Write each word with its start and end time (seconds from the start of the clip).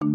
Muy 0.00 0.10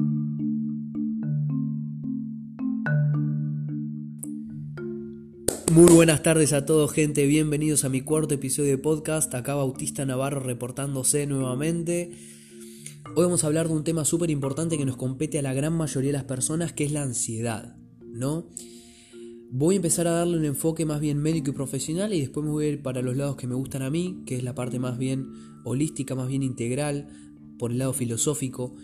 buenas 5.71 6.21
tardes 6.21 6.53
a 6.53 6.67
todos 6.67 6.91
gente, 6.91 7.25
bienvenidos 7.25 7.83
a 7.83 7.89
mi 7.89 8.01
cuarto 8.01 8.35
episodio 8.35 8.69
de 8.69 8.77
podcast, 8.77 9.33
acá 9.33 9.55
Bautista 9.55 10.05
Navarro 10.05 10.39
reportándose 10.39 11.25
nuevamente. 11.25 12.11
Hoy 13.15 13.23
vamos 13.23 13.43
a 13.43 13.47
hablar 13.47 13.69
de 13.69 13.73
un 13.73 13.83
tema 13.83 14.05
súper 14.05 14.29
importante 14.29 14.77
que 14.77 14.85
nos 14.85 14.97
compete 14.97 15.39
a 15.39 15.41
la 15.41 15.55
gran 15.55 15.73
mayoría 15.73 16.09
de 16.09 16.17
las 16.17 16.25
personas, 16.25 16.73
que 16.73 16.83
es 16.83 16.91
la 16.91 17.01
ansiedad, 17.01 17.75
¿no? 18.01 18.51
Voy 19.49 19.73
a 19.73 19.77
empezar 19.77 20.05
a 20.05 20.11
darle 20.11 20.37
un 20.37 20.45
enfoque 20.45 20.85
más 20.85 21.01
bien 21.01 21.17
médico 21.17 21.49
y 21.49 21.53
profesional 21.53 22.13
y 22.13 22.19
después 22.19 22.45
me 22.45 22.51
voy 22.51 22.65
a 22.65 22.69
ir 22.69 22.83
para 22.83 23.01
los 23.01 23.17
lados 23.17 23.35
que 23.35 23.47
me 23.47 23.55
gustan 23.55 23.81
a 23.81 23.89
mí, 23.89 24.21
que 24.27 24.35
es 24.35 24.43
la 24.43 24.53
parte 24.53 24.77
más 24.77 24.99
bien 24.99 25.31
holística, 25.63 26.13
más 26.13 26.27
bien 26.27 26.43
integral, 26.43 27.07
por 27.57 27.71
el 27.71 27.79
lado 27.79 27.93
filosófico. 27.93 28.75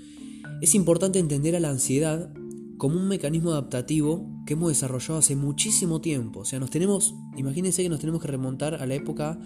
Es 0.59 0.73
importante 0.73 1.19
entender 1.19 1.55
a 1.55 1.59
la 1.59 1.69
ansiedad 1.69 2.33
como 2.77 2.97
un 2.97 3.07
mecanismo 3.07 3.51
adaptativo 3.51 4.27
que 4.47 4.53
hemos 4.53 4.69
desarrollado 4.69 5.19
hace 5.19 5.35
muchísimo 5.35 6.01
tiempo. 6.01 6.39
O 6.39 6.45
sea, 6.45 6.59
nos 6.59 6.71
tenemos, 6.71 7.13
imagínense 7.35 7.83
que 7.83 7.89
nos 7.89 7.99
tenemos 7.99 8.21
que 8.21 8.27
remontar 8.27 8.75
a 8.75 8.85
la 8.87 8.95
época 8.95 9.39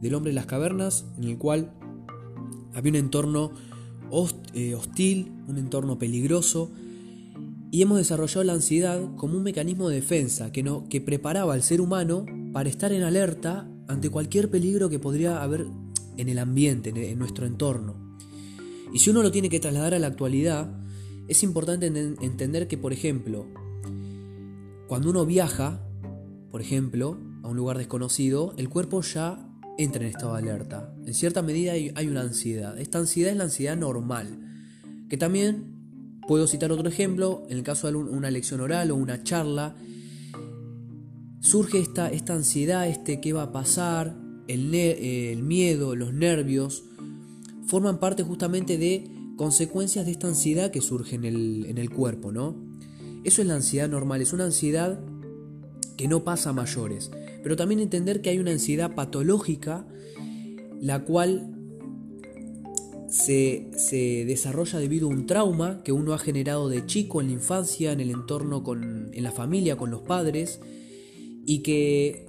del 0.00 0.14
hombre 0.14 0.30
de 0.30 0.36
las 0.36 0.46
cavernas, 0.46 1.04
en 1.18 1.24
el 1.24 1.36
cual 1.36 1.74
había 2.72 2.92
un 2.92 2.96
entorno 2.96 3.50
eh, 4.54 4.74
hostil, 4.74 5.32
un 5.48 5.58
entorno 5.58 5.98
peligroso, 5.98 6.70
y 7.70 7.82
hemos 7.82 7.98
desarrollado 7.98 8.44
la 8.44 8.52
ansiedad 8.54 9.02
como 9.16 9.36
un 9.36 9.42
mecanismo 9.42 9.88
de 9.88 9.96
defensa 9.96 10.50
que, 10.50 10.62
no, 10.62 10.88
que 10.88 11.00
preparaba 11.00 11.54
al 11.54 11.62
ser 11.62 11.80
humano 11.80 12.24
para 12.52 12.70
estar 12.70 12.92
en 12.92 13.02
alerta 13.02 13.68
ante 13.88 14.08
cualquier 14.08 14.50
peligro 14.50 14.88
que 14.88 14.98
podría 14.98 15.42
haber 15.42 15.66
en 16.16 16.28
el 16.28 16.38
ambiente, 16.38 16.90
en 17.10 17.18
nuestro 17.18 17.46
entorno. 17.46 18.03
Y 18.94 19.00
si 19.00 19.10
uno 19.10 19.24
lo 19.24 19.32
tiene 19.32 19.50
que 19.50 19.58
trasladar 19.58 19.92
a 19.92 19.98
la 19.98 20.06
actualidad, 20.06 20.70
es 21.26 21.42
importante 21.42 21.88
entender 21.88 22.68
que, 22.68 22.78
por 22.78 22.92
ejemplo, 22.92 23.44
cuando 24.86 25.10
uno 25.10 25.26
viaja, 25.26 25.84
por 26.52 26.60
ejemplo, 26.60 27.18
a 27.42 27.48
un 27.48 27.56
lugar 27.56 27.76
desconocido, 27.76 28.54
el 28.56 28.68
cuerpo 28.68 29.02
ya 29.02 29.50
entra 29.78 30.02
en 30.02 30.10
estado 30.10 30.34
de 30.34 30.38
alerta. 30.38 30.94
En 31.04 31.12
cierta 31.12 31.42
medida 31.42 31.72
hay 31.72 32.06
una 32.06 32.20
ansiedad. 32.20 32.78
Esta 32.78 32.98
ansiedad 32.98 33.32
es 33.32 33.36
la 33.36 33.44
ansiedad 33.44 33.76
normal, 33.76 34.38
que 35.08 35.16
también 35.16 36.20
puedo 36.28 36.46
citar 36.46 36.70
otro 36.70 36.88
ejemplo, 36.88 37.42
en 37.48 37.58
el 37.58 37.64
caso 37.64 37.88
de 37.88 37.96
una 37.96 38.30
lección 38.30 38.60
oral 38.60 38.92
o 38.92 38.94
una 38.94 39.24
charla, 39.24 39.74
surge 41.40 41.80
esta, 41.80 42.10
esta 42.10 42.34
ansiedad, 42.34 42.88
este 42.88 43.20
qué 43.20 43.32
va 43.32 43.42
a 43.42 43.52
pasar, 43.52 44.16
el, 44.46 44.72
el 44.72 45.42
miedo, 45.42 45.96
los 45.96 46.14
nervios, 46.14 46.84
forman 47.66 47.98
parte 47.98 48.22
justamente 48.22 48.78
de 48.78 49.10
consecuencias 49.36 50.06
de 50.06 50.12
esta 50.12 50.28
ansiedad 50.28 50.70
que 50.70 50.80
surge 50.80 51.16
en 51.16 51.24
el, 51.24 51.66
en 51.66 51.78
el 51.78 51.90
cuerpo, 51.90 52.32
¿no? 52.32 52.56
Eso 53.24 53.42
es 53.42 53.48
la 53.48 53.54
ansiedad 53.54 53.88
normal, 53.88 54.20
es 54.22 54.32
una 54.32 54.44
ansiedad 54.44 55.00
que 55.96 56.08
no 56.08 56.24
pasa 56.24 56.50
a 56.50 56.52
mayores. 56.52 57.10
Pero 57.42 57.56
también 57.56 57.80
entender 57.80 58.20
que 58.20 58.30
hay 58.30 58.38
una 58.38 58.52
ansiedad 58.52 58.94
patológica, 58.94 59.86
la 60.80 61.04
cual 61.04 61.54
se, 63.08 63.70
se, 63.76 64.24
desarrolla 64.24 64.78
debido 64.78 65.08
a 65.08 65.10
un 65.10 65.26
trauma 65.26 65.82
que 65.84 65.92
uno 65.92 66.14
ha 66.14 66.18
generado 66.18 66.68
de 66.68 66.84
chico 66.86 67.20
en 67.20 67.28
la 67.28 67.34
infancia, 67.34 67.92
en 67.92 68.00
el 68.00 68.10
entorno, 68.10 68.62
con, 68.62 69.10
en 69.12 69.22
la 69.22 69.30
familia, 69.30 69.76
con 69.76 69.90
los 69.90 70.02
padres, 70.02 70.60
y 71.46 71.60
que 71.60 72.26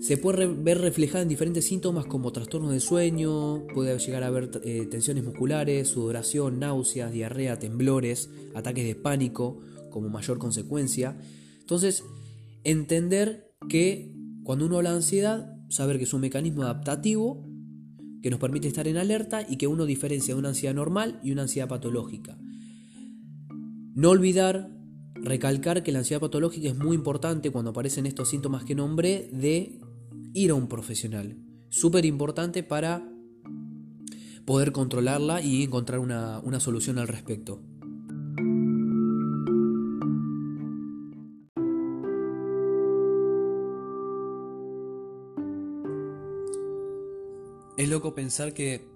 se 0.00 0.16
puede 0.18 0.46
ver 0.46 0.80
reflejada 0.80 1.22
en 1.22 1.28
diferentes 1.28 1.64
síntomas 1.64 2.06
como 2.06 2.32
trastorno 2.32 2.70
de 2.70 2.80
sueño, 2.80 3.66
puede 3.74 3.98
llegar 3.98 4.22
a 4.22 4.26
haber 4.26 4.50
eh, 4.64 4.86
tensiones 4.90 5.24
musculares, 5.24 5.88
sudoración, 5.88 6.58
náuseas, 6.58 7.12
diarrea, 7.12 7.58
temblores, 7.58 8.30
ataques 8.54 8.86
de 8.86 8.94
pánico 8.94 9.60
como 9.90 10.08
mayor 10.08 10.38
consecuencia. 10.38 11.16
Entonces, 11.60 12.04
entender 12.62 13.54
que 13.68 14.14
cuando 14.44 14.66
uno 14.66 14.76
habla 14.76 14.90
de 14.90 14.96
ansiedad, 14.96 15.56
saber 15.68 15.98
que 15.98 16.04
es 16.04 16.12
un 16.12 16.20
mecanismo 16.20 16.62
adaptativo 16.62 17.44
que 18.22 18.30
nos 18.30 18.38
permite 18.38 18.68
estar 18.68 18.86
en 18.86 18.98
alerta 18.98 19.46
y 19.48 19.56
que 19.56 19.66
uno 19.66 19.86
diferencia 19.86 20.36
una 20.36 20.48
ansiedad 20.48 20.74
normal 20.74 21.20
y 21.22 21.32
una 21.32 21.42
ansiedad 21.42 21.68
patológica. 21.68 22.38
No 23.94 24.10
olvidar 24.10 24.70
recalcar 25.14 25.82
que 25.82 25.92
la 25.92 26.00
ansiedad 26.00 26.20
patológica 26.20 26.68
es 26.68 26.76
muy 26.76 26.94
importante 26.94 27.50
cuando 27.50 27.70
aparecen 27.70 28.06
estos 28.06 28.28
síntomas 28.28 28.64
que 28.64 28.74
nombré 28.74 29.30
de 29.32 29.80
ir 30.36 30.50
a 30.50 30.54
un 30.54 30.68
profesional. 30.68 31.38
Súper 31.70 32.04
importante 32.04 32.62
para 32.62 33.10
poder 34.44 34.70
controlarla 34.70 35.40
y 35.40 35.62
encontrar 35.62 35.98
una, 35.98 36.40
una 36.40 36.60
solución 36.60 36.98
al 36.98 37.08
respecto. 37.08 37.62
Es 47.78 47.88
loco 47.88 48.14
pensar 48.14 48.52
que 48.52 48.86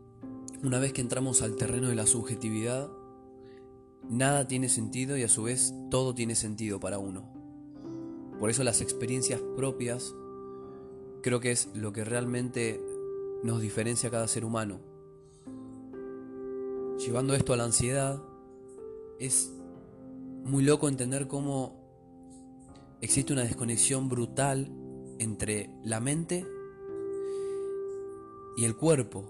una 0.63 0.79
vez 0.79 0.93
que 0.93 1.01
entramos 1.01 1.41
al 1.41 1.57
terreno 1.57 1.89
de 1.89 1.95
la 1.95 2.07
subjetividad, 2.07 2.91
nada 4.11 4.47
tiene 4.47 4.69
sentido 4.69 5.17
y 5.17 5.23
a 5.23 5.29
su 5.29 5.45
vez 5.45 5.73
todo 5.91 6.15
tiene 6.15 6.35
sentido 6.35 6.81
para 6.81 6.99
uno. 6.99 7.33
Por 8.39 8.51
eso 8.51 8.63
las 8.63 8.83
experiencias 8.83 9.41
propias 9.57 10.15
creo 11.23 11.41
que 11.41 11.51
es 11.51 11.69
lo 11.75 11.93
que 11.93 12.05
realmente 12.05 12.81
nos 13.43 13.61
diferencia 13.61 14.09
a 14.09 14.13
cada 14.13 14.29
ser 14.29 14.45
humano. 14.45 14.81
Llevando 16.99 17.35
esto 17.35 17.53
a 17.53 17.57
la 17.57 17.65
ansiedad, 17.65 18.23
es 19.19 19.53
muy 20.45 20.63
loco 20.65 20.89
entender 20.89 21.29
cómo 21.29 21.81
existe 23.01 23.33
una 23.33 23.43
desconexión 23.43 24.09
brutal 24.09 24.71
entre 25.19 25.71
la 25.85 26.01
mente 26.01 26.47
y 28.57 28.65
el 28.65 28.77
cuerpo. 28.77 29.25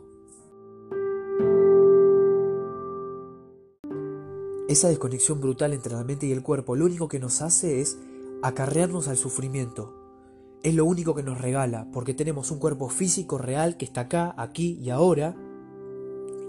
Esa 4.68 4.88
desconexión 4.88 5.40
brutal 5.40 5.72
entre 5.72 5.94
la 5.94 6.04
mente 6.04 6.26
y 6.26 6.32
el 6.32 6.42
cuerpo 6.42 6.76
lo 6.76 6.84
único 6.84 7.08
que 7.08 7.18
nos 7.18 7.42
hace 7.42 7.80
es 7.80 7.98
acarrearnos 8.42 9.08
al 9.08 9.16
sufrimiento, 9.16 9.99
es 10.62 10.74
lo 10.74 10.84
único 10.84 11.14
que 11.14 11.22
nos 11.22 11.40
regala, 11.40 11.88
porque 11.92 12.14
tenemos 12.14 12.50
un 12.50 12.58
cuerpo 12.58 12.88
físico 12.88 13.38
real 13.38 13.76
que 13.76 13.84
está 13.84 14.02
acá, 14.02 14.34
aquí 14.36 14.78
y 14.80 14.90
ahora, 14.90 15.34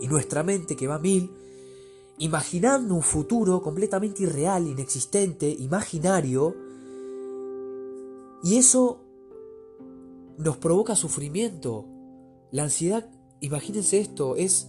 y 0.02 0.08
nuestra 0.08 0.44
mente 0.44 0.76
que 0.76 0.88
va 0.88 0.96
a 0.96 1.00
mil, 1.00 1.32
imaginando 2.18 2.94
un 2.94 3.02
futuro 3.02 3.62
completamente 3.62 4.24
irreal, 4.24 4.68
inexistente, 4.68 5.50
imaginario, 5.50 6.56
y 8.44 8.58
eso 8.58 9.02
nos 10.38 10.58
provoca 10.58 10.96
sufrimiento. 10.96 11.86
La 12.52 12.64
ansiedad, 12.64 13.10
imagínense 13.40 14.00
esto, 14.00 14.36
es 14.36 14.68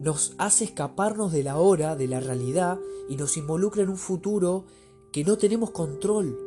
nos 0.00 0.34
hace 0.38 0.64
escaparnos 0.64 1.32
de 1.32 1.42
la 1.42 1.56
hora, 1.56 1.94
de 1.94 2.08
la 2.08 2.20
realidad, 2.20 2.78
y 3.08 3.16
nos 3.16 3.36
involucra 3.36 3.82
en 3.82 3.90
un 3.90 3.96
futuro 3.96 4.64
que 5.12 5.24
no 5.24 5.38
tenemos 5.38 5.70
control 5.70 6.45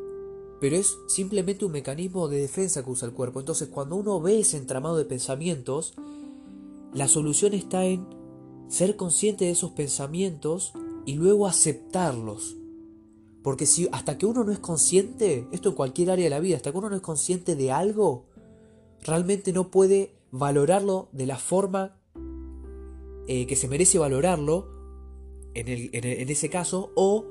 pero 0.59 0.75
es 0.75 0.97
simplemente 1.07 1.65
un 1.65 1.71
mecanismo 1.71 2.27
de 2.27 2.41
defensa 2.41 2.83
que 2.83 2.91
usa 2.91 3.07
el 3.07 3.13
cuerpo. 3.13 3.39
Entonces 3.39 3.69
cuando 3.69 3.95
uno 3.95 4.19
ve 4.19 4.39
ese 4.39 4.57
entramado 4.57 4.97
de 4.97 5.05
pensamientos, 5.05 5.93
la 6.93 7.07
solución 7.07 7.53
está 7.53 7.85
en 7.85 8.05
ser 8.67 8.95
consciente 8.95 9.45
de 9.45 9.51
esos 9.51 9.71
pensamientos 9.71 10.73
y 11.05 11.13
luego 11.13 11.47
aceptarlos. 11.47 12.57
Porque 13.41 13.65
si 13.65 13.87
hasta 13.91 14.17
que 14.17 14.25
uno 14.25 14.43
no 14.43 14.51
es 14.51 14.59
consciente, 14.59 15.47
esto 15.51 15.69
en 15.69 15.75
cualquier 15.75 16.11
área 16.11 16.25
de 16.25 16.29
la 16.29 16.41
vida, 16.41 16.57
hasta 16.57 16.71
que 16.71 16.77
uno 16.77 16.89
no 16.89 16.95
es 16.97 17.01
consciente 17.01 17.55
de 17.55 17.71
algo, 17.71 18.25
realmente 19.01 19.53
no 19.53 19.71
puede 19.71 20.13
valorarlo 20.31 21.07
de 21.13 21.25
la 21.25 21.37
forma 21.37 21.95
eh, 23.27 23.47
que 23.47 23.55
se 23.55 23.69
merece 23.69 23.97
valorarlo 23.97 24.67
en, 25.53 25.67
en 25.67 26.29
ese 26.29 26.49
caso 26.49 26.91
o 26.95 27.25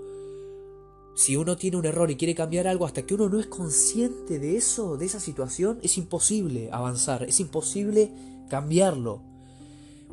si 1.18 1.36
uno 1.36 1.56
tiene 1.56 1.76
un 1.76 1.84
error 1.84 2.12
y 2.12 2.16
quiere 2.16 2.36
cambiar 2.36 2.68
algo, 2.68 2.86
hasta 2.86 3.02
que 3.02 3.12
uno 3.12 3.28
no 3.28 3.40
es 3.40 3.48
consciente 3.48 4.38
de 4.38 4.56
eso, 4.56 4.96
de 4.96 5.06
esa 5.06 5.18
situación, 5.18 5.80
es 5.82 5.98
imposible 5.98 6.70
avanzar, 6.70 7.24
es 7.24 7.40
imposible 7.40 8.12
cambiarlo. 8.48 9.20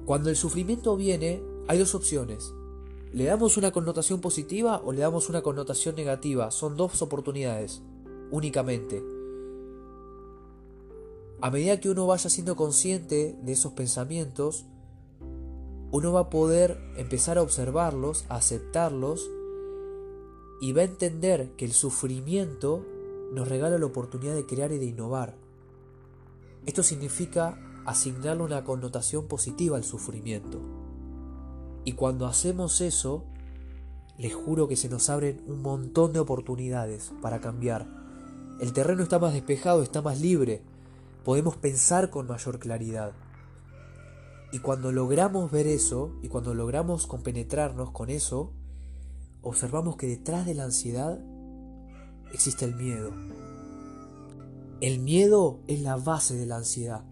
Cuando 0.07 0.31
el 0.31 0.35
sufrimiento 0.35 0.95
viene, 0.97 1.43
hay 1.67 1.77
dos 1.77 1.93
opciones. 1.93 2.51
¿Le 3.13 3.25
damos 3.25 3.55
una 3.55 3.71
connotación 3.71 4.19
positiva 4.19 4.81
o 4.83 4.93
le 4.93 5.01
damos 5.01 5.29
una 5.29 5.43
connotación 5.43 5.93
negativa? 5.93 6.49
Son 6.49 6.75
dos 6.75 6.99
oportunidades, 7.03 7.83
únicamente. 8.31 9.03
A 11.39 11.51
medida 11.51 11.79
que 11.79 11.91
uno 11.91 12.07
vaya 12.07 12.31
siendo 12.31 12.55
consciente 12.55 13.37
de 13.43 13.51
esos 13.51 13.73
pensamientos, 13.73 14.65
uno 15.91 16.13
va 16.13 16.21
a 16.21 16.29
poder 16.31 16.79
empezar 16.97 17.37
a 17.37 17.43
observarlos, 17.43 18.25
a 18.27 18.37
aceptarlos 18.37 19.29
y 20.61 20.71
va 20.73 20.81
a 20.81 20.85
entender 20.85 21.51
que 21.57 21.65
el 21.65 21.73
sufrimiento 21.73 22.85
nos 23.33 23.47
regala 23.47 23.77
la 23.77 23.85
oportunidad 23.85 24.35
de 24.35 24.45
crear 24.45 24.71
y 24.71 24.77
de 24.77 24.85
innovar. 24.85 25.35
Esto 26.65 26.83
significa 26.83 27.59
asignarle 27.85 28.43
una 28.43 28.63
connotación 28.63 29.27
positiva 29.27 29.77
al 29.77 29.83
sufrimiento. 29.83 30.59
Y 31.83 31.93
cuando 31.93 32.25
hacemos 32.25 32.81
eso, 32.81 33.25
les 34.17 34.33
juro 34.33 34.67
que 34.67 34.75
se 34.75 34.89
nos 34.89 35.09
abren 35.09 35.43
un 35.47 35.61
montón 35.61 36.13
de 36.13 36.19
oportunidades 36.19 37.11
para 37.21 37.41
cambiar. 37.41 37.87
El 38.59 38.73
terreno 38.73 39.03
está 39.03 39.19
más 39.19 39.33
despejado, 39.33 39.83
está 39.83 40.01
más 40.01 40.19
libre, 40.19 40.63
podemos 41.23 41.57
pensar 41.57 42.09
con 42.09 42.27
mayor 42.27 42.57
claridad. 42.59 43.11
Y 44.51 44.59
cuando 44.59 44.91
logramos 44.91 45.51
ver 45.51 45.67
eso, 45.67 46.13
y 46.21 46.29
cuando 46.29 46.53
logramos 46.53 47.07
compenetrarnos 47.07 47.91
con 47.91 48.09
eso, 48.09 48.53
observamos 49.45 49.95
que 49.95 50.07
detrás 50.07 50.45
de 50.45 50.55
la 50.55 50.63
ansiedad 50.65 51.19
existe 52.33 52.65
el 52.65 52.75
miedo. 52.75 53.13
El 54.81 54.99
miedo 54.99 55.61
es 55.67 55.81
la 55.81 55.95
base 55.95 56.35
de 56.35 56.47
la 56.47 56.57
ansiedad. 56.57 57.05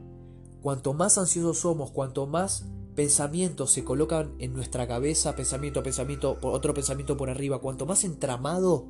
Cuanto 0.62 0.94
más 0.94 1.18
ansiosos 1.18 1.59
somos, 1.59 1.91
cuanto 1.91 2.25
más 2.25 2.65
pensamientos 2.95 3.71
se 3.71 3.83
colocan 3.83 4.35
en 4.39 4.53
nuestra 4.53 4.88
cabeza, 4.88 5.35
pensamiento, 5.35 5.83
pensamiento, 5.83 6.38
otro 6.41 6.74
pensamiento 6.74 7.15
por 7.18 7.30
arriba, 7.30 7.62
cuanto 7.62 7.85
más 7.85 8.03
entramado 8.03 8.88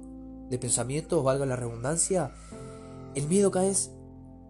de 0.50 0.58
pensamientos, 0.58 1.24
valga 1.24 1.46
la 1.46 1.56
redundancia, 1.56 2.34
el 3.14 3.28
miedo 3.28 3.52
cada 3.52 3.68
vez 3.68 3.92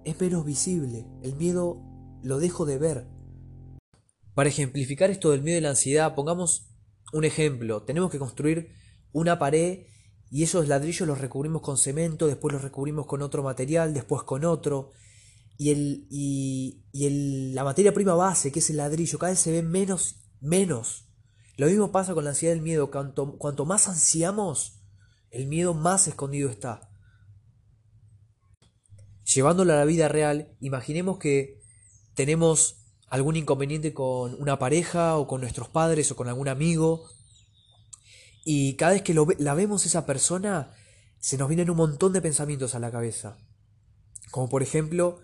es 0.06 0.20
menos 0.20 0.46
visible, 0.46 1.06
el 1.22 1.36
miedo 1.36 1.82
lo 2.22 2.40
dejo 2.40 2.66
de 2.66 2.78
ver. 2.78 3.08
Para 4.36 4.50
ejemplificar 4.50 5.10
esto 5.10 5.32
del 5.32 5.42
miedo 5.42 5.58
y 5.58 5.62
la 5.62 5.70
ansiedad, 5.70 6.16
pongamos 6.16 6.70
un 7.12 7.24
ejemplo. 7.24 7.84
Tenemos 7.84 8.10
que 8.10 8.20
construir 8.20 8.83
una 9.14 9.40
pared 9.40 9.86
y 10.30 10.44
esos 10.44 10.68
ladrillos 10.68 11.08
los 11.08 11.22
recubrimos 11.22 11.62
con 11.62 11.78
cemento, 11.78 12.28
después 12.28 12.52
los 12.52 12.64
recubrimos 12.64 13.06
con 13.06 13.22
otro 13.22 13.44
material, 13.44 13.94
después 13.94 14.24
con 14.24 14.44
otro. 14.44 14.92
Y, 15.58 15.70
el, 15.70 16.08
y, 16.10 16.84
el, 16.94 17.54
la 17.54 17.64
materia 17.64 17.94
prima 17.94 18.16
base, 18.16 18.52
que 18.52 18.60
es 18.60 18.70
el 18.72 18.78
ladrillo, 18.78 19.20
cada 19.20 19.32
vez 19.32 19.40
se 19.40 19.52
ve 19.52 19.62
menos, 19.62 20.16
menos. 20.42 21.08
Lo 21.56 21.68
mismo 21.68 21.92
pasa 21.92 22.16
con 22.16 22.24
la 22.24 22.32
ansiedad 22.32 22.56
y 22.56 22.58
el 22.58 22.64
miedo. 22.64 22.90
Cuanto, 22.90 23.38
cuanto 23.38 23.66
más 23.66 23.88
ansiamos, 23.88 24.82
el 25.30 25.46
miedo 25.46 25.76
más 25.76 26.08
escondido 26.08 26.50
está. 26.50 26.90
Llevándolo 29.24 29.74
a 29.74 29.78
la 29.78 29.86
vida 29.86 30.08
real, 30.08 30.56
imaginemos 30.60 31.20
que 31.20 31.62
tenemos 32.16 32.84
algún 33.08 33.36
inconveniente 33.36 33.94
con 33.94 34.34
una 34.42 34.58
pareja 34.58 35.18
o 35.18 35.28
con 35.28 35.42
nuestros 35.42 35.70
padres 35.70 36.12
o 36.12 36.16
con 36.16 36.28
algún 36.28 36.48
amigo. 36.48 37.08
Y 38.44 38.76
cada 38.76 38.94
vez 38.94 39.02
que 39.02 39.16
la 39.40 39.54
vemos 39.54 39.86
esa 39.86 40.06
persona, 40.06 40.72
se 41.20 41.38
nos 41.38 41.48
vienen 41.48 41.70
un 41.70 41.78
montón 41.78 42.14
de 42.14 42.22
pensamientos 42.22 42.76
a 42.76 42.80
la 42.80 42.92
cabeza. 42.92 43.38
Como 44.32 44.50
por 44.50 44.64
ejemplo, 44.64 45.22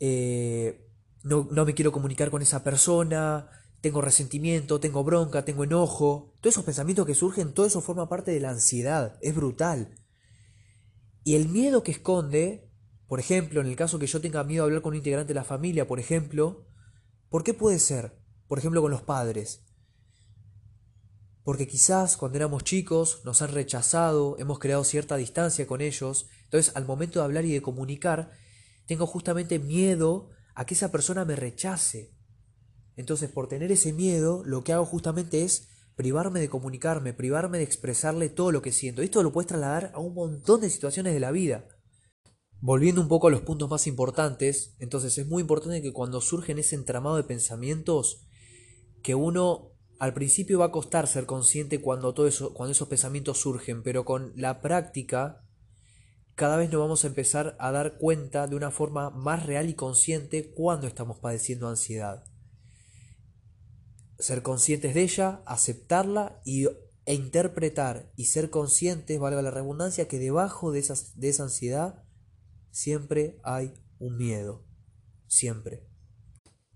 eh, 0.00 0.88
no, 1.22 1.48
no 1.50 1.64
me 1.64 1.74
quiero 1.74 1.92
comunicar 1.92 2.30
con 2.30 2.42
esa 2.42 2.64
persona, 2.64 3.50
tengo 3.80 4.00
resentimiento, 4.00 4.80
tengo 4.80 5.04
bronca, 5.04 5.44
tengo 5.44 5.64
enojo. 5.64 6.32
Todos 6.40 6.54
esos 6.54 6.64
pensamientos 6.64 7.06
que 7.06 7.14
surgen, 7.14 7.52
todo 7.52 7.66
eso 7.66 7.80
forma 7.80 8.08
parte 8.08 8.30
de 8.30 8.40
la 8.40 8.50
ansiedad, 8.50 9.18
es 9.20 9.34
brutal. 9.34 9.94
Y 11.24 11.34
el 11.34 11.48
miedo 11.48 11.82
que 11.82 11.92
esconde, 11.92 12.70
por 13.08 13.20
ejemplo, 13.20 13.60
en 13.60 13.66
el 13.66 13.76
caso 13.76 13.98
que 13.98 14.06
yo 14.06 14.20
tenga 14.20 14.44
miedo 14.44 14.62
a 14.62 14.66
hablar 14.66 14.80
con 14.82 14.92
un 14.92 14.98
integrante 14.98 15.28
de 15.28 15.34
la 15.34 15.44
familia, 15.44 15.86
por 15.86 15.98
ejemplo, 16.00 16.66
¿Por 17.28 17.42
qué 17.42 17.54
puede 17.54 17.78
ser? 17.78 18.18
Por 18.46 18.58
ejemplo, 18.58 18.80
con 18.80 18.90
los 18.90 19.02
padres. 19.02 19.65
Porque 21.46 21.68
quizás 21.68 22.16
cuando 22.16 22.38
éramos 22.38 22.64
chicos 22.64 23.20
nos 23.24 23.40
han 23.40 23.52
rechazado, 23.52 24.36
hemos 24.40 24.58
creado 24.58 24.82
cierta 24.82 25.14
distancia 25.16 25.64
con 25.68 25.80
ellos, 25.80 26.26
entonces 26.42 26.74
al 26.74 26.86
momento 26.86 27.20
de 27.20 27.24
hablar 27.24 27.44
y 27.44 27.52
de 27.52 27.62
comunicar, 27.62 28.32
tengo 28.84 29.06
justamente 29.06 29.60
miedo 29.60 30.30
a 30.56 30.66
que 30.66 30.74
esa 30.74 30.90
persona 30.90 31.24
me 31.24 31.36
rechace. 31.36 32.12
Entonces, 32.96 33.30
por 33.30 33.46
tener 33.46 33.70
ese 33.70 33.92
miedo, 33.92 34.42
lo 34.44 34.64
que 34.64 34.72
hago 34.72 34.84
justamente 34.84 35.44
es 35.44 35.68
privarme 35.94 36.40
de 36.40 36.48
comunicarme, 36.48 37.12
privarme 37.12 37.58
de 37.58 37.64
expresarle 37.64 38.28
todo 38.28 38.50
lo 38.50 38.60
que 38.60 38.72
siento. 38.72 39.00
Esto 39.00 39.22
lo 39.22 39.30
puedes 39.30 39.46
trasladar 39.46 39.92
a 39.94 40.00
un 40.00 40.14
montón 40.14 40.62
de 40.62 40.68
situaciones 40.68 41.14
de 41.14 41.20
la 41.20 41.30
vida. 41.30 41.68
Volviendo 42.58 43.00
un 43.00 43.06
poco 43.06 43.28
a 43.28 43.30
los 43.30 43.42
puntos 43.42 43.70
más 43.70 43.86
importantes, 43.86 44.74
entonces 44.80 45.16
es 45.16 45.28
muy 45.28 45.42
importante 45.42 45.80
que 45.80 45.92
cuando 45.92 46.20
surgen 46.20 46.58
ese 46.58 46.74
entramado 46.74 47.14
de 47.14 47.22
pensamientos, 47.22 48.26
que 49.04 49.14
uno 49.14 49.75
al 49.98 50.14
principio 50.14 50.58
va 50.58 50.66
a 50.66 50.72
costar 50.72 51.06
ser 51.06 51.26
consciente 51.26 51.80
cuando, 51.80 52.12
todo 52.14 52.26
eso, 52.26 52.52
cuando 52.52 52.72
esos 52.72 52.88
pensamientos 52.88 53.38
surgen, 53.38 53.82
pero 53.82 54.04
con 54.04 54.32
la 54.36 54.60
práctica 54.60 55.42
cada 56.36 56.58
vez 56.58 56.70
nos 56.70 56.82
vamos 56.82 57.02
a 57.02 57.06
empezar 57.06 57.56
a 57.58 57.72
dar 57.72 57.96
cuenta 57.96 58.46
de 58.46 58.56
una 58.56 58.70
forma 58.70 59.08
más 59.08 59.46
real 59.46 59.70
y 59.70 59.74
consciente 59.74 60.52
cuando 60.52 60.86
estamos 60.86 61.18
padeciendo 61.18 61.66
ansiedad. 61.66 62.24
Ser 64.18 64.42
conscientes 64.42 64.94
de 64.94 65.02
ella, 65.02 65.42
aceptarla 65.46 66.40
y, 66.44 66.66
e 67.06 67.14
interpretar 67.14 68.12
y 68.16 68.26
ser 68.26 68.50
conscientes, 68.50 69.18
valga 69.18 69.40
la 69.40 69.50
redundancia, 69.50 70.08
que 70.08 70.18
debajo 70.18 70.72
de, 70.72 70.84
de 71.14 71.28
esa 71.28 71.42
ansiedad 71.44 72.04
siempre 72.70 73.40
hay 73.42 73.72
un 73.98 74.18
miedo, 74.18 74.66
siempre. 75.28 75.86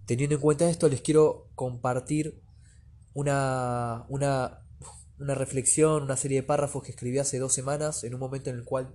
Teniendo 0.07 0.37
en 0.37 0.41
cuenta 0.41 0.71
esto, 0.71 0.89
les 0.89 1.03
quiero 1.03 1.51
compartir 1.55 2.43
una, 3.15 4.07
una, 4.09 4.67
una 5.19 5.35
reflexión, 5.35 6.05
una 6.05 6.17
serie 6.17 6.41
de 6.41 6.47
párrafos 6.47 6.83
que 6.83 6.91
escribí 6.91 7.19
hace 7.19 7.39
dos 7.39 7.53
semanas, 7.53 8.05
en 8.05 8.15
un 8.15 8.21
momento 8.21 8.51
en 8.51 8.57
el 8.57 8.65
cual 8.65 8.95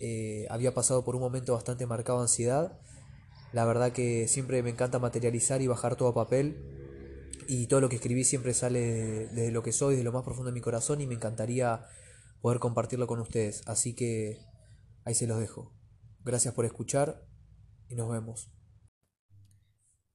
eh, 0.00 0.46
había 0.48 0.72
pasado 0.72 1.04
por 1.04 1.14
un 1.14 1.20
momento 1.20 1.52
bastante 1.52 1.86
marcado 1.86 2.18
de 2.18 2.24
ansiedad. 2.24 2.80
La 3.52 3.64
verdad 3.64 3.92
que 3.92 4.28
siempre 4.28 4.62
me 4.62 4.70
encanta 4.70 4.98
materializar 4.98 5.60
y 5.60 5.66
bajar 5.66 5.96
todo 5.96 6.08
a 6.08 6.14
papel. 6.14 6.56
Y 7.48 7.66
todo 7.66 7.80
lo 7.80 7.88
que 7.88 7.96
escribí 7.96 8.22
siempre 8.22 8.54
sale 8.54 9.26
desde 9.28 9.50
lo 9.50 9.62
que 9.62 9.72
soy, 9.72 9.94
desde 9.94 10.04
lo 10.04 10.12
más 10.12 10.22
profundo 10.22 10.50
de 10.50 10.54
mi 10.54 10.60
corazón 10.60 11.00
y 11.00 11.06
me 11.06 11.14
encantaría 11.14 11.84
poder 12.40 12.60
compartirlo 12.60 13.06
con 13.08 13.18
ustedes. 13.20 13.62
Así 13.66 13.94
que 13.94 14.38
ahí 15.04 15.14
se 15.14 15.26
los 15.26 15.40
dejo. 15.40 15.74
Gracias 16.24 16.54
por 16.54 16.64
escuchar 16.64 17.26
y 17.88 17.96
nos 17.96 18.08
vemos. 18.08 18.59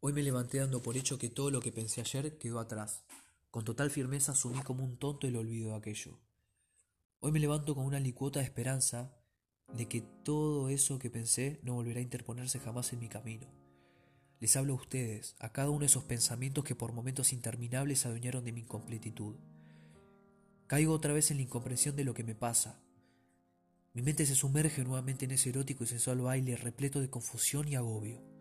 Hoy 0.07 0.13
me 0.13 0.21
levanté 0.21 0.59
dando 0.59 0.83
por 0.83 0.97
hecho 0.97 1.17
que 1.17 1.29
todo 1.29 1.49
lo 1.49 1.59
que 1.59 1.71
pensé 1.71 1.99
ayer 1.99 2.37
quedó 2.37 2.59
atrás. 2.59 3.03
Con 3.49 3.65
total 3.65 3.89
firmeza 3.89 4.33
asumí 4.33 4.61
como 4.61 4.83
un 4.83 4.97
tonto 4.97 5.25
el 5.25 5.35
olvido 5.35 5.71
de 5.71 5.77
aquello. 5.77 6.19
Hoy 7.21 7.31
me 7.31 7.39
levanto 7.39 7.73
con 7.73 7.87
una 7.87 7.99
licuota 7.99 8.39
de 8.39 8.45
esperanza 8.45 9.17
de 9.73 9.87
que 9.87 10.01
todo 10.01 10.69
eso 10.69 10.99
que 10.99 11.09
pensé 11.09 11.59
no 11.63 11.73
volverá 11.73 12.01
a 12.01 12.03
interponerse 12.03 12.59
jamás 12.59 12.93
en 12.93 12.99
mi 12.99 13.09
camino. 13.09 13.47
Les 14.39 14.55
hablo 14.55 14.73
a 14.73 14.75
ustedes, 14.75 15.35
a 15.39 15.51
cada 15.51 15.71
uno 15.71 15.79
de 15.79 15.87
esos 15.87 16.03
pensamientos 16.03 16.63
que 16.63 16.75
por 16.75 16.93
momentos 16.93 17.33
interminables 17.33 18.01
se 18.01 18.07
adueñaron 18.07 18.43
de 18.43 18.51
mi 18.51 18.61
incompletitud. 18.61 19.37
Caigo 20.67 20.93
otra 20.93 21.13
vez 21.13 21.31
en 21.31 21.37
la 21.37 21.43
incomprensión 21.43 21.95
de 21.95 22.03
lo 22.03 22.13
que 22.13 22.24
me 22.24 22.35
pasa, 22.35 22.79
mi 23.95 24.03
mente 24.03 24.27
se 24.27 24.35
sumerge 24.35 24.83
nuevamente 24.83 25.25
en 25.25 25.31
ese 25.31 25.50
erótico 25.50 25.83
y 25.83 25.88
sensual 25.88 26.21
baile 26.21 26.55
repleto 26.57 27.01
de 27.01 27.09
confusión 27.09 27.67
y 27.67 27.74
agobio. 27.74 28.35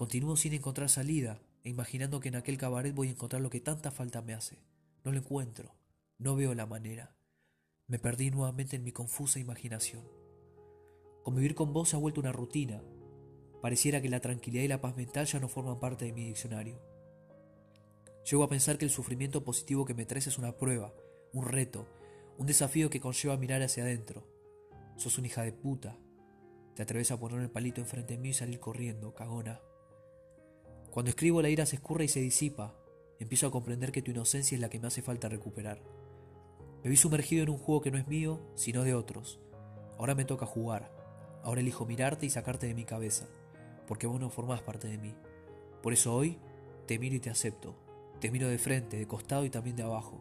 Continúo 0.00 0.34
sin 0.34 0.54
encontrar 0.54 0.88
salida 0.88 1.42
e 1.62 1.68
imaginando 1.68 2.20
que 2.20 2.30
en 2.30 2.36
aquel 2.36 2.56
cabaret 2.56 2.94
voy 2.94 3.08
a 3.08 3.10
encontrar 3.10 3.42
lo 3.42 3.50
que 3.50 3.60
tanta 3.60 3.90
falta 3.90 4.22
me 4.22 4.32
hace. 4.32 4.56
No 5.04 5.12
lo 5.12 5.18
encuentro, 5.18 5.74
no 6.16 6.34
veo 6.36 6.54
la 6.54 6.64
manera. 6.64 7.14
Me 7.86 7.98
perdí 7.98 8.30
nuevamente 8.30 8.76
en 8.76 8.82
mi 8.82 8.92
confusa 8.92 9.40
imaginación. 9.40 10.02
Convivir 11.22 11.54
con 11.54 11.74
vos 11.74 11.90
se 11.90 11.96
ha 11.96 11.98
vuelto 11.98 12.18
una 12.18 12.32
rutina. 12.32 12.82
Pareciera 13.60 14.00
que 14.00 14.08
la 14.08 14.20
tranquilidad 14.20 14.64
y 14.64 14.68
la 14.68 14.80
paz 14.80 14.96
mental 14.96 15.26
ya 15.26 15.38
no 15.38 15.48
forman 15.48 15.78
parte 15.78 16.06
de 16.06 16.14
mi 16.14 16.24
diccionario. 16.24 16.80
Llego 18.24 18.42
a 18.42 18.48
pensar 18.48 18.78
que 18.78 18.86
el 18.86 18.90
sufrimiento 18.90 19.44
positivo 19.44 19.84
que 19.84 19.92
me 19.92 20.06
traes 20.06 20.28
es 20.28 20.38
una 20.38 20.56
prueba, 20.56 20.94
un 21.34 21.44
reto, 21.44 21.86
un 22.38 22.46
desafío 22.46 22.88
que 22.88 23.00
conlleva 23.00 23.36
mirar 23.36 23.60
hacia 23.60 23.82
adentro, 23.82 24.26
Sos 24.96 25.18
una 25.18 25.26
hija 25.26 25.42
de 25.42 25.52
puta. 25.52 25.98
Te 26.74 26.84
atreves 26.84 27.10
a 27.10 27.20
poner 27.20 27.40
el 27.40 27.50
palito 27.50 27.82
enfrente 27.82 28.14
de 28.14 28.18
mí 28.18 28.30
y 28.30 28.32
salir 28.32 28.60
corriendo, 28.60 29.14
cagona. 29.14 29.60
Cuando 30.90 31.10
escribo 31.10 31.40
la 31.40 31.48
ira 31.48 31.66
se 31.66 31.76
escurre 31.76 32.04
y 32.04 32.08
se 32.08 32.20
disipa. 32.20 32.74
Empiezo 33.20 33.46
a 33.46 33.50
comprender 33.50 33.92
que 33.92 34.02
tu 34.02 34.10
inocencia 34.10 34.56
es 34.56 34.60
la 34.60 34.70
que 34.70 34.80
me 34.80 34.88
hace 34.88 35.02
falta 35.02 35.28
recuperar. 35.28 35.80
Me 36.82 36.90
vi 36.90 36.96
sumergido 36.96 37.44
en 37.44 37.50
un 37.50 37.58
juego 37.58 37.80
que 37.80 37.90
no 37.90 37.98
es 37.98 38.08
mío, 38.08 38.40
sino 38.54 38.82
de 38.82 38.94
otros. 38.94 39.38
Ahora 39.98 40.14
me 40.14 40.24
toca 40.24 40.46
jugar. 40.46 40.90
Ahora 41.44 41.60
elijo 41.60 41.86
mirarte 41.86 42.26
y 42.26 42.30
sacarte 42.30 42.66
de 42.66 42.74
mi 42.74 42.84
cabeza, 42.84 43.28
porque 43.86 44.06
vos 44.06 44.20
no 44.20 44.30
formás 44.30 44.62
parte 44.62 44.88
de 44.88 44.98
mí. 44.98 45.14
Por 45.82 45.92
eso 45.92 46.14
hoy 46.14 46.38
te 46.86 46.98
miro 46.98 47.14
y 47.14 47.20
te 47.20 47.30
acepto. 47.30 47.76
Te 48.18 48.30
miro 48.30 48.48
de 48.48 48.58
frente, 48.58 48.98
de 48.98 49.06
costado 49.06 49.44
y 49.44 49.50
también 49.50 49.76
de 49.76 49.84
abajo. 49.84 50.20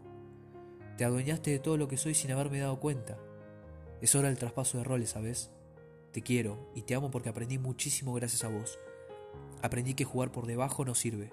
Te 0.97 1.03
adueñaste 1.03 1.51
de 1.51 1.59
todo 1.59 1.77
lo 1.77 1.87
que 1.87 1.97
soy 1.97 2.13
sin 2.13 2.31
haberme 2.31 2.59
dado 2.59 2.79
cuenta. 2.79 3.17
Es 4.01 4.13
hora 4.15 4.27
del 4.27 4.37
traspaso 4.37 4.77
de 4.77 4.83
roles, 4.83 5.09
¿sabes? 5.09 5.51
Te 6.11 6.21
quiero 6.21 6.71
y 6.75 6.83
te 6.83 6.95
amo 6.95 7.09
porque 7.09 7.29
aprendí 7.29 7.57
muchísimo 7.57 8.13
gracias 8.13 8.43
a 8.43 8.49
vos. 8.49 8.79
Aprendí 9.61 9.93
que 9.93 10.05
jugar 10.05 10.31
por 10.31 10.45
debajo 10.45 10.85
no 10.85 10.95
sirve. 10.95 11.31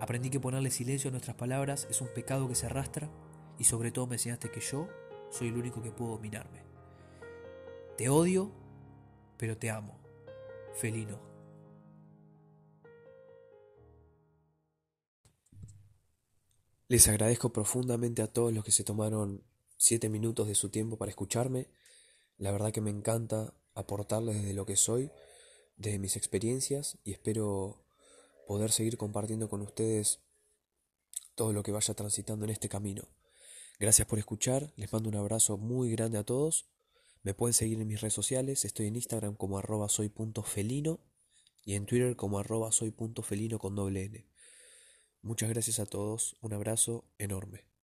Aprendí 0.00 0.30
que 0.30 0.40
ponerle 0.40 0.70
silencio 0.70 1.08
a 1.08 1.10
nuestras 1.10 1.36
palabras 1.36 1.86
es 1.90 2.00
un 2.00 2.08
pecado 2.08 2.48
que 2.48 2.54
se 2.54 2.66
arrastra 2.66 3.10
y 3.58 3.64
sobre 3.64 3.90
todo 3.90 4.06
me 4.06 4.16
enseñaste 4.16 4.50
que 4.50 4.60
yo 4.60 4.88
soy 5.30 5.48
el 5.48 5.56
único 5.56 5.82
que 5.82 5.90
puedo 5.90 6.12
dominarme. 6.12 6.62
Te 7.96 8.08
odio, 8.08 8.52
pero 9.36 9.56
te 9.56 9.70
amo. 9.70 9.98
Felino. 10.74 11.18
Les 16.86 17.06
agradezco 17.08 17.52
profundamente 17.52 18.22
a 18.22 18.32
todos 18.32 18.52
los 18.52 18.64
que 18.64 18.72
se 18.72 18.84
tomaron 18.84 19.42
siete 19.76 20.08
minutos 20.08 20.46
de 20.46 20.54
su 20.54 20.70
tiempo 20.70 20.96
para 20.96 21.10
escucharme. 21.10 21.68
La 22.38 22.52
verdad 22.52 22.72
que 22.72 22.80
me 22.80 22.90
encanta 22.90 23.52
aportarles 23.74 24.36
desde 24.36 24.54
lo 24.54 24.64
que 24.64 24.76
soy, 24.76 25.10
desde 25.78 25.98
mis 25.98 26.16
experiencias 26.16 26.98
y 27.04 27.12
espero 27.12 27.82
poder 28.46 28.72
seguir 28.72 28.96
compartiendo 28.98 29.48
con 29.48 29.62
ustedes 29.62 30.20
todo 31.34 31.52
lo 31.52 31.62
que 31.62 31.72
vaya 31.72 31.94
transitando 31.94 32.44
en 32.44 32.50
este 32.50 32.68
camino. 32.68 33.08
Gracias 33.78 34.08
por 34.08 34.18
escuchar, 34.18 34.72
les 34.76 34.92
mando 34.92 35.08
un 35.08 35.14
abrazo 35.14 35.56
muy 35.56 35.90
grande 35.92 36.18
a 36.18 36.24
todos. 36.24 36.66
Me 37.22 37.32
pueden 37.32 37.54
seguir 37.54 37.80
en 37.80 37.86
mis 37.86 38.00
redes 38.00 38.14
sociales, 38.14 38.64
estoy 38.64 38.88
en 38.88 38.96
Instagram 38.96 39.36
como 39.36 39.58
arroba 39.58 39.88
soy.felino 39.88 40.98
y 41.64 41.74
en 41.74 41.86
Twitter 41.86 42.16
como 42.16 42.38
arroba 42.38 42.72
soy.felino 42.72 43.58
con 43.58 43.76
doble 43.76 44.04
N. 44.04 44.26
Muchas 45.22 45.48
gracias 45.48 45.78
a 45.78 45.86
todos, 45.86 46.36
un 46.40 46.54
abrazo 46.54 47.04
enorme. 47.18 47.77